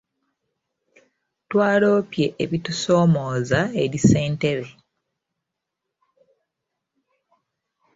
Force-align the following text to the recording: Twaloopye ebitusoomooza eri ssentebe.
Twaloopye 1.49 2.25
ebitusoomooza 2.43 3.59
eri 3.83 3.99
ssentebe. 4.01 4.69